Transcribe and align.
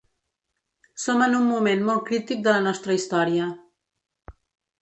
Som 1.03 1.21
en 1.25 1.35
un 1.41 1.45
moment 1.49 1.85
molt 1.89 2.03
crític 2.09 2.41
de 2.49 2.57
la 2.57 2.65
nostra 2.71 2.99
història. 3.01 3.51